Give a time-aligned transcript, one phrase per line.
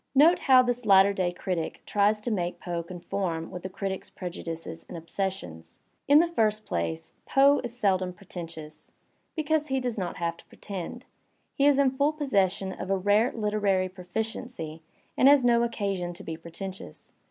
[0.15, 4.83] Note how this latter day critic tries to make Poe conform with the critic's prejudices
[4.89, 5.79] and obsessions.
[6.07, 8.91] In the first place, Poe is seldom pretentious,
[9.35, 11.05] because he does not have to pre tend;
[11.53, 14.81] he is in full possession of a rare literary proficiency
[15.15, 17.13] and has no occasion to be pretentious.